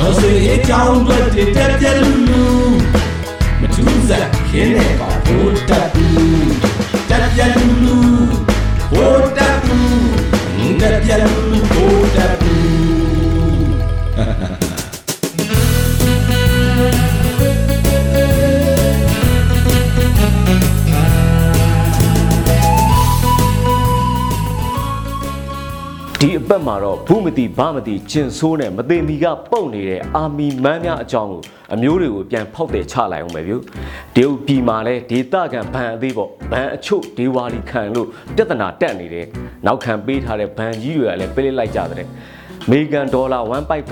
[0.00, 1.18] တော်ဆွေအကြောင်းတွေ
[1.56, 2.44] တက်ပြက်လူလူ
[3.60, 6.52] မထူးစားခင်းနေပါဘိုးတက်ဘူး
[7.10, 7.96] တက်ပြက်လူလူ
[8.92, 11.49] ဘိုးတက်ဘူးတက်ပြက်လူ
[26.22, 31.42] ဒီအပတ်မှာတော့ဘူးမတိဘာမတိကျင်ဆိုးနဲ့မသိမီကပုတ်နေတဲ့အာမီမန်းများအကြောင်းကို
[31.74, 33.54] အမျိုးတွေကိုပြန်ဖောက်တယ်ချလိုက်အောင်ပဲဗျ။
[34.16, 39.26] ဒေဝပြည်မှာလဲဒေတာကန်ဘန်အသေးပေါ့ဘန်အချို့ဒေဝါလီခံလို့ပြဿနာတက်နေတယ်။
[39.66, 42.06] နောက်ခံပေးထားတဲ့ဘန်ကြီးတွေကလည်းပေးလိုက်ကြတဲ့။
[42.66, 43.40] အမေရိကန်ဒေါ်လာ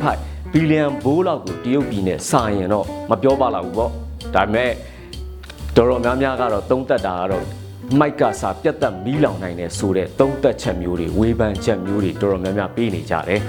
[0.00, 3.90] 1.5ဘီလီယံဘိုးလောက်ကိုတရုတ်ပြည်နဲ့စာရင်တော့မပြောပါလောက်ဘူးပေါ့။
[4.34, 4.70] ဒါပေမဲ့
[5.76, 7.44] တော်တော်များများကတော့သုံးသက်တာကတော့
[7.96, 13.40] မိုက်ကစာပြတ်သက်မီးလောင်နိုင်တယ်ဆိုတဲ့သုံးသက်ချက်မျိုးတွေဝေဖန်ချက်မျိုးတွေတော်တော်များများပေးနေကြတယ်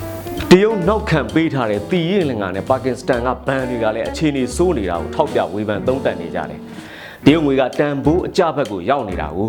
[0.50, 6.60] ။တရုတ်နောက်ခံပေးထားတဲ့တီရင်လင်္ကာနဲ့ပါကစ္စတန်ကဘန်တွေကလည်းအခြေအနေဆိုးနေတာကိုထောက်ပြဝေဖန်သုံးသပ်နေကြတယ်။
[7.24, 9.48] တရုတ်ငွေကတန်ဖိုးအကြဘက်ကိုရောက်နေတာကို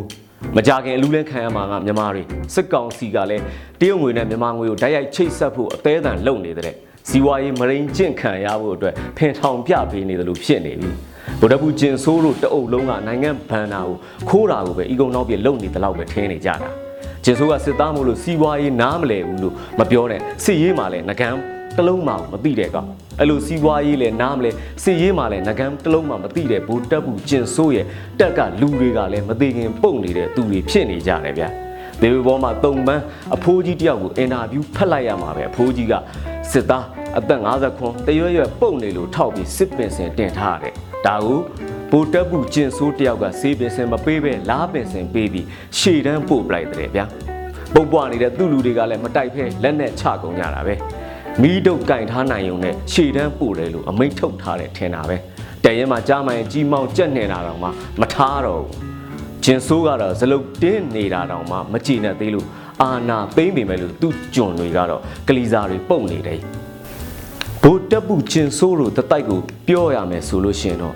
[0.56, 2.24] မကြခင်အလူးလဲခံရမှာကမြန်မာတွေ
[2.54, 3.44] စစ်ကောင်စီကလည်း
[3.80, 6.74] တရုတ်ငွေနဲ့မြန်မာငွေကိုဓာတ်ရိုက်ချိတ်ဆက်ဖို့အသေးအံလုပ်နေတဲ့
[7.10, 10.92] စီဝါရေးမရင်းကျင့်ခံရဖို့အတွက်ဖင်ထောင်ပြပေးနေတယ်လို့ဖြစ်နေပြီ။
[11.40, 13.96] ဗုဒ္ဓဘူးကျင်ဆိုးလို့တအုပ်လုံးကနိုင်ငံဘန်နာကို
[14.30, 16.70] ခိုးတာကိုပဲဤကုံနောက်ပြလုံနေတလောက်ပဲထင်းနေကြတာ
[17.24, 21.38] ကျင်ဆိုးကစစ်သားမို့လို့စီးပွားရေးနားမလဲဘူးလို့မပြောနဲ့စစ်ရေးမှာလည်းငကန်း
[21.78, 24.52] တလုံးမှမသိတဲ့ကောင်အဲ့လိုစီးပွားရေးလည်းနားမလဲ
[24.84, 27.86] စစ်ရေးမှာလည်းငကန်းတလုံးမှမသိတဲ့ဘူတက်ဘူးကျင်ဆိုးရဲ့
[28.20, 31.50] တက်ကလူတွေကလည်းမသိခင်ပုံနေတဲ့သူတွေဖြစ်နေကြတယ်ဗျာ
[32.02, 33.04] ဒေဝဘောမှာတုံပန်း
[33.36, 35.94] အဖိုးကြီးတယောက်ကိုအင်တာဗျူးဖတ်လိုက်ရမှာပဲအဖိုးကြီးက
[36.52, 36.86] စစ်သား
[37.18, 40.76] အသက်50ခွန်တရွရွပုံနေလို့ထောက်ပြီးစစ်ပင်စင်တင်ထားရတယ်
[41.08, 41.40] ဒါကို
[41.92, 45.46] ဗိုလ်တပ်ဘူးကျင်ဆိုးတယောက်ကဆေးပင်စင်မပေးပဲလားပင်စင်ပေးပြီး
[45.80, 47.06] ရှေ့တန်းပို့ပလိုက်တယ်ဗျာ
[47.74, 50.76] ပုတ်ပွားနေတဲ့သူ့လူတွေကလည်းမတိုက်ဖဲလက်နဲ့ချကုန်ကြတာပဲ
[51.42, 55.18] မီးတုတ်ကင်ထားနိုင်ုံနဲ့ရှေ့တန်းပို့တယ်လို့အမိန့်ထုတ်ထားတယ်ထင်တာပဲ
[55.64, 57.70] တရဲမှာကြားမှန်ကြီးမောင်ကြက်နေတာတော့မှ
[58.02, 58.72] မထားတော့ဘူး
[59.44, 62.48] ကျင်ဆိုးကတော့ဇလုတ်တင်းနေတာတောင်မှမကြည်နဲ့သေးလို့
[62.82, 66.40] အာနာသိမ့်ပေမဲ့လို့သူ့ကျွန်တွေကတော့ကလီစာတွေပုတ်နေတယ်
[67.68, 70.96] ဘိုးတက်ပူကျင်ဆိုးလို့တတိုက်ကိုပြောရမယ်ဆိုလို့ရှိရင်တော့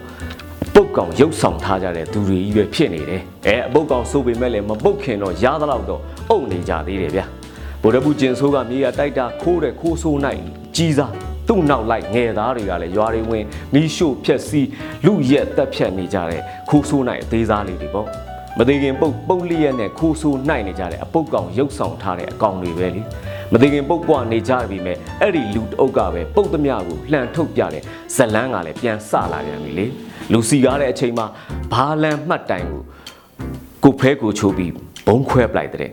[0.73, 7.25] ပုတ်ကောင်ရုပ်ဆောင်ထားကြတဲ့သူတွေကြီးပဲဖြစ်နေတယ်အဲအပုတ်ကောင်ဆိုပေမဲ့လည်းမပုတ်ခင်တော့ရသလောက်တော့အုပ်နေကြသေးတယ်ဗျာ
[7.81, 10.41] ဘိုးတက်ပူကျင်ဆိုးကမြေရတိုက်တာခိုးတယ်ခိုးဆိုးနိုင်
[10.75, 11.13] ကြီးစား
[11.47, 14.67] သူ့နောက်လိုက်ငယ်သားတွေကလည်းရွာတွေဝင်မီးရှို့ဖြက်စီး
[15.05, 18.07] လူရက်တက်ဖြတ်နေကြတဲ့ခိုးဆိုးနိုင်အသေးစားလေးတွေပေါ့
[18.57, 23.01] မသေးခင်ပုတ်ပုတ်လျက်နဲ့ခိုးဆိုးနိုင်နေကြတဲ့အပုတ်ကောင်ရုပ်ဆောင်ထားတဲ့အကောင်တွေပဲလေ
[23.53, 27.83] မသိခင်ပုတ်ပွားနေကြပြီမဲ့အဲ့ဒီလူတအုပ်ကပဲပုတ်သမျှကိုလှန်ထုတ်ပြတယ်
[28.15, 29.85] ဇလန်းကလည်းပြန်ဆလာပြန်ပြီလေ
[30.31, 31.25] လူစီကားတဲ့အချိန်မှာ
[31.73, 32.81] ဘာလန်မှတ်တိုင်ကို
[33.83, 34.71] ကိုဖဲကိုချိုးပြီး
[35.07, 35.89] ဘုံခွဲပလိုက်တဲ့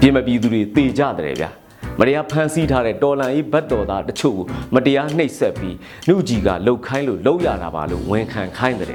[0.00, 1.50] ပြင်မပြည်သူတွေတေကြတယ်ဗျာ
[1.98, 5.76] မတရားဖမ်းဆီးထားတဲ့တော်လန်ရေးဘတ်တော်သားတချို့ကိုမတရားနှိပ်စက်ပြီး
[6.08, 8.88] နှုတ်ကြီးကလှုပ်ခိုင်းလို့လှုပ်ရတာပါလို့ဝန်ခံခိုင်းတဲ့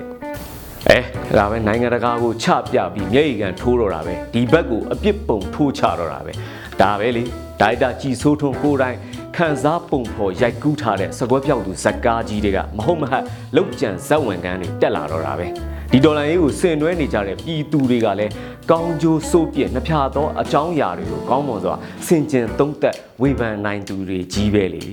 [0.89, 0.99] အဲ
[1.37, 6.33] ဒါပဲနိုင်ငံတကာကိုချပြပြီးမျက်ရည်ကန်ထိုးတော့တာပဲဒီဘက်ကိုအပြစ်ပုံထိုးချတော့တာပဲ
[6.81, 7.23] ဒါပဲလေ
[7.61, 8.97] ဒါရိုက်တာကြည်ဆိုးထွန်းကိုတိုင်း
[9.35, 13.23] ခန်းစားပုံဖော်ရိုက်ကူးထားတဲ့စကွဲပြောက်သူဇက်ကားကြီးတွေကမဟုတ်မဟတ်
[13.55, 15.47] လောက်ကျန်ဇက်ဝင်ကန်းတွေတက်လာတော့တာပဲ
[15.91, 18.31] ဒီဒေါ်လာရေးကိုဆင်နွှဲနေကြတဲ့ပြည်သူတွေကလည်း
[18.71, 21.75] ကောင်းကျိုးစိုးပြည့်နှဖျားသောအကြောင်းအရာတွေကိုကောင်းမွန်စွာ
[22.07, 24.83] ဆင်ကျင်သုံးသက်ဝေဖန်နိုင်သူတွေကြီးပဲလေ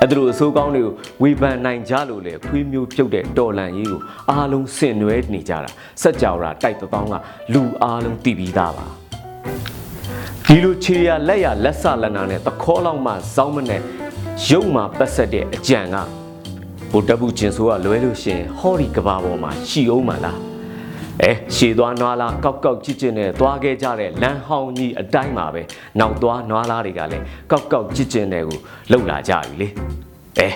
[0.00, 0.92] အဲ့ဒါလိုအစိုးကောင်းတွေကို
[1.22, 5.70] ဝေဖန်နိုင်ကြလို့လေခွေးမျိုးပြုတ်တဲ့တော်လန်ရေးကိုအားလုံးဆင်နွှဲနေကြတာ
[6.02, 7.14] စက်ကြော်တာတိုက်တောင်းက
[7.54, 9.07] လူအားလုံးတည်ပြီးသားပါ
[10.50, 13.82] ဒီလိုခြေရလက်ရလက်ဆလက်နာနဲ့တခေါလောက်မှစောင်းမနဲ့
[14.48, 15.96] ရုပ်မှပတ်ဆက်တဲ့အကြံက
[16.90, 20.38] ဘုတ္တဘူးကျင်ဆိုးကလွဲလို့ရှင်ဟောဒီကဘာပေါ်မှာရှီအောင်မှလား
[21.22, 25.62] အဲရှည်သွားနွားလားကောက်ကောက်ကြည့်ကြည့်နဲ့သွားခဲ့ကြတဲ့လမ်းဟောင်းကြီးအတိုင်းမှာပဲ
[26.00, 28.58] နောက်သွားနွားလားတွေကလည်းကောက်ကောက်ကြည့်ကြည့်နဲ့ကို
[28.90, 29.68] လှုပ်လာကြပြီလေ
[30.38, 30.48] အဲ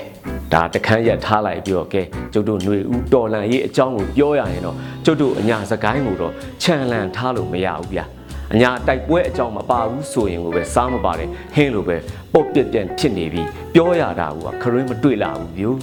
[0.53, 6.33] ဒါတခန်းရက်ထားလိုက်ပြီးတော့ကဲကျုပ်တို့ຫນွေဦးတော်လန်ရေးအကြောင်းကိုပြောရရင်တော့ကျုပ်တို့အညာစကိုင်းကိုတော့
[6.63, 8.07] ခြံလန်ထားလို့မရဘူးဗျာ
[8.55, 11.97] အညာတိုက်ပွဲအကြောင်းမပါဘူးဆိုရင်ကိုပဲစားမပါတယ်ဟင်းလိုပဲ
[12.33, 13.43] ပေါ့ပြက်ပြက်ဖြစ်နေပြီ
[13.75, 15.79] ပြောရတာကခရင်းမတွေ့လာဘူးဗျို့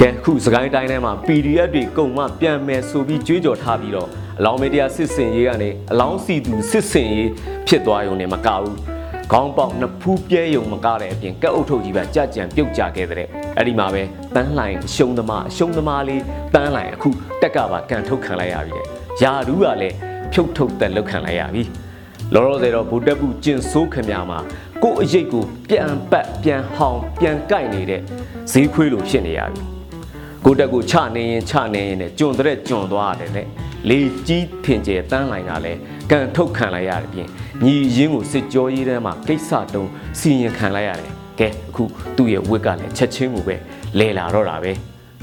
[0.00, 4.08] ကဲခုစကိုင်းတိုင်းထဲမှာ PDF တွေကုန်မှပြန်မယ်ဆိုပြီးကြွေးကြော်ထားပြီးတော့
[4.38, 7.30] အလောင်းမေတ္တာစစ်စင်ရေးကနေအလောင်းစီသူစစ်စင်ရေး
[7.66, 8.74] ဖြစ်သွားရုံနဲ့မကဘူး
[9.32, 14.02] ခေါင်းပေါက်နှစ်ဖူးပြဲယုံမကားတဲ့အပြင်ကက်အုပ်ထုတ်ကြီးပဲကြကြံပြုတ်ကြခဲ့တဲ့အဲ့ဒီမှာပဲ
[14.34, 16.22] တန်းလှိုင်အရှုံးသမားအရှုံးသမားလေး
[16.54, 17.08] တန်းလှိုင်အခု
[17.42, 18.86] တက်ကပါကန်ထုတ်ခံလိုက်ရပြီတဲ့
[19.22, 21.62] ယာရူးကလည်း ဖြုတ်ထုတ်တက်လောက်ခံလိုက်ရပြီ
[22.32, 24.38] လောလောဆယ်တော့ဗုဒ္ဓဘုကျင်ဆိုးခမများမှာ
[24.82, 28.00] ကို့အရေးကိုပြန်ပတ်ပြန်ဟောင်းပြန်ကြိုက်နေတဲ့
[28.52, 29.62] ဈေးခွေးလိုဖြစ်နေရပြီ
[30.44, 33.44] ကိုတက်ကိုချနေရင်ချနေရင်နဲ့ကျွံတဲ့ကျွံသွားရတယ်လေ
[33.88, 35.72] လေကြီးထင်ကျဲတန်းလိုက်တာလဲ
[36.10, 37.28] ကန်ထုတ်ခံလိုက်ရတဲ့ပြင်
[37.64, 41.84] ညီရင်းကိုစစ်ကြောရေးထဲမှာကိစ္စတုံးစီရင်ခံလိုက်ရတယ်ကဲအခု
[42.16, 43.56] သူ့ရဲ့ဝစ်ကလည်းချက်ချင်းကိုပဲ
[43.98, 44.72] လဲလာတော့တာပဲ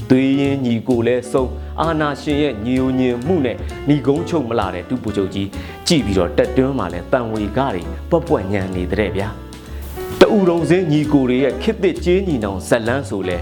[0.09, 1.45] သွေးရင်ညီကိုလဲစုံ
[1.81, 3.57] အာနာရှင်ရဲ့ညီယိုညင်မှုနဲ့
[3.89, 5.47] ညီကုန်းချုပ်မလာတဲ့တူပူချုပ်ကြီး
[5.88, 9.29] ကြည်ပြီးတော့တက်တွန်းမှလဲတန်ဝေကားတွေပွက်ပွက်ညံနေတဲ့ဗျာ
[10.21, 13.38] တူုံစင်းညီကိုတွေရဲ့ခစ်တစ်ကျင်းညီနောင်ဇက်လန်းဆိုလဲ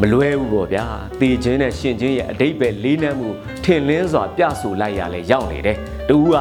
[0.00, 0.84] မလွဲဘူးပေါ့ဗျာ
[1.20, 3.28] တေချင်းနဲ့ရှင်ချင်းရဲ့အတိတ်ပဲလေးနက်မှု
[3.64, 5.76] ထင်လင်းစွာပြဆိုလိုက်ရလဲရောက်နေတယ်
[6.08, 6.34] တူက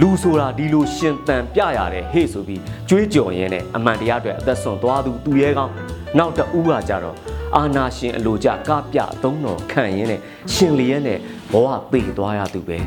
[0.00, 5.72] လူဆိုတာဒီလိုရှင်တန်ပြရတယ်ဟေ့ဆိုပြီးကြွေးကြော်ရင်းနဲ့အမှန်တရားအတွက်အသက်ဆုံးသွားသူသူရဲကောင်း
[6.18, 10.20] နောက်တူကကြတော့ အာနာရှင်အလိုကြကပြအသုံးတော်ခံရင်းနဲ့
[10.52, 11.18] ရှင်လျက်နဲ့
[11.52, 12.78] ဘဝပေသွားရသူပဲ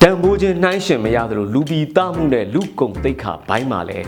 [0.00, 3.98] တန်ဖိုးချင်းနှိုင်းရှင်မရသလိုလူပီသားမှုနဲ့လူကုံတိတ်ခါဘိုင်းမှာလဲ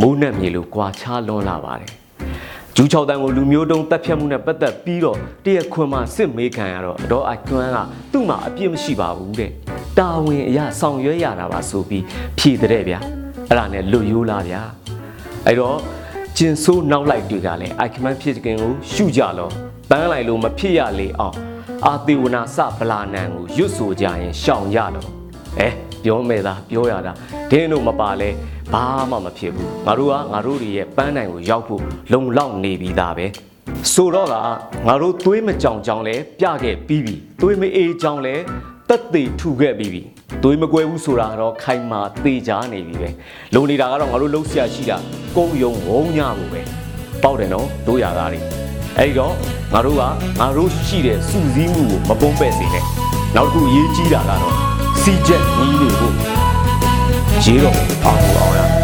[0.00, 1.92] မိုးနဲ့မြေလိုကွာခြားလွန်းလာပါတယ်။
[2.76, 7.78] ဂျူး6တန်းကိုလူမျိုးတုံးတက်ဖြတ်မှုနဲ့ပတ်သက်ပြီးတော့တရက်ခွင်မှာစစ်မေးခံရတော့အတော်အကျွမ်းက
[8.12, 9.50] သူ့မှာအပြစ်မရှိပါဘူးတဲ့။
[9.98, 12.04] တာဝန်အရာဆောင်ရွက်ရတာပါဆိုပြီး
[12.38, 12.98] ဖြေတဲ့ဗျာ။
[13.48, 14.62] အဲ့ဒါနဲ့လွတ်ရိုးလာဗျာ။
[15.46, 15.78] အဲ့တော့
[16.38, 19.48] ကျင်ဆိုးနောက်လိုက်တွေကလည်းအိုက်ခမန်ဖြစ်ကင်ကိုရှုကြလော။
[19.90, 21.36] တန်းလိုက်လို့မဖြစ်ရလေအောင်
[21.86, 25.06] အာသေဝနာစဗလာနံကိုရွတ်ဆိုကြရင်ရှောင်ရလော။
[25.60, 25.68] အဲ
[26.04, 27.12] ပြောမဲ့သားပြောရတာ
[27.50, 28.28] ဒင်းတို့မပါလဲ
[28.72, 31.82] ဘာမှမဖြစ်ဘူးငါတို့ကငါတို့တွေရဲ့ပန်းနိုင်ကိုရောက်ဖို့
[32.12, 33.26] လုံလောက်နေပြီသားပဲ
[33.92, 34.34] ဆိုတော့က
[34.86, 38.34] ငါတို့သွေးမကြောင်ကြောင်လဲပြခဲ့ပြီးပြီသွေးမအေးကြောင်လဲ
[38.88, 40.02] တက်သေးထူခဲ့ပြီးပြီ
[40.44, 43.08] သွေးမကွဲဘူးဆိုတာကတော့ခိုင်မာသေးချာနေပြီပဲ
[43.54, 44.96] လုံနေတာကတော့ငါတို့လှုပ်ရှားရှိတာ
[45.36, 46.60] ကုန်းယုံဝုံညဖို့ပဲ
[47.22, 48.40] ပေါက်တယ်နော်တို့ရသားတွေ
[48.98, 49.34] အဲ့ဒီတော့
[49.72, 50.02] ငါတို့က
[50.40, 52.84] ငါတို့ရှိတဲ့စူစည်းမှုကိုမပုံးပဲ့စေနဲ့
[53.36, 54.54] နောက်တစ်ခုအရေးကြီးတာကတော့
[55.02, 56.14] စီချက်ညီးနေဖို့
[57.44, 58.60] ရေးတော့အောင်အောင်ရ။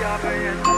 [0.00, 0.77] 家本人。